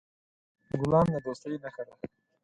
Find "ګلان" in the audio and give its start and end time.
0.81-1.05